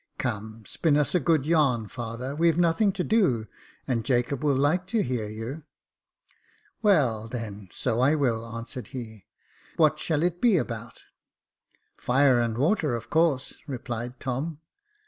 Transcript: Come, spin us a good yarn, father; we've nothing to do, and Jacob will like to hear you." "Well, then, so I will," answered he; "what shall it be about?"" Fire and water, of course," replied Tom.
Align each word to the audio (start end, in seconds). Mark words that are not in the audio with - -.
Come, 0.17 0.63
spin 0.65 0.97
us 0.97 1.13
a 1.13 1.19
good 1.19 1.45
yarn, 1.45 1.87
father; 1.87 2.35
we've 2.35 2.57
nothing 2.57 2.91
to 2.93 3.03
do, 3.03 3.45
and 3.87 4.03
Jacob 4.03 4.43
will 4.43 4.55
like 4.55 4.87
to 4.87 5.03
hear 5.03 5.27
you." 5.27 5.61
"Well, 6.81 7.27
then, 7.27 7.69
so 7.71 7.99
I 8.01 8.15
will," 8.15 8.43
answered 8.43 8.87
he; 8.97 9.27
"what 9.77 9.99
shall 9.99 10.23
it 10.23 10.41
be 10.41 10.57
about?"" 10.57 11.03
Fire 11.97 12.39
and 12.41 12.57
water, 12.57 12.95
of 12.95 13.11
course," 13.11 13.57
replied 13.67 14.19
Tom. 14.19 14.59